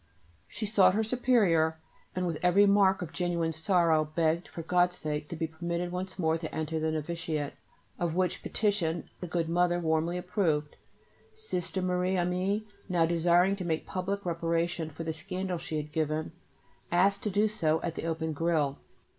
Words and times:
She 0.47 0.65
sought 0.65 0.95
her 0.95 1.03
Superior, 1.03 1.77
and 2.15 2.25
with 2.25 2.39
every 2.41 2.65
mark 2.65 3.03
of 3.03 3.13
genuine 3.13 3.51
sorrow 3.51 4.03
begged, 4.03 4.47
for 4.47 4.63
God's 4.63 4.95
sake, 4.97 5.27
to 5.29 5.35
be 5.35 5.45
permitted 5.45 5.91
once 5.91 6.17
more 6.17 6.39
to 6.39 6.51
enter 6.51 6.79
the 6.79 6.89
novitiate, 6.91 7.53
of 7.99 8.15
which 8.15 8.41
petition 8.41 9.11
the 9.19 9.27
good 9.27 9.47
Mother 9.47 9.79
warmly 9.79 10.17
approved. 10.17 10.75
Sister 11.35 11.83
Marie 11.83 12.15
Aimée, 12.15 12.63
now 12.89 13.05
desiring 13.05 13.55
to 13.57 13.63
make 13.63 13.85
public 13.85 14.25
reparation 14.25 14.89
for 14.89 15.03
the 15.03 15.13
scandal 15.13 15.59
she 15.59 15.77
had 15.77 15.91
given, 15.91 16.31
asked 16.91 17.21
to 17.21 17.29
do 17.29 17.47
so 17.47 17.79
at 17.83 17.93
the 17.93 18.05
open 18.07 18.33
grille. 18.33 18.79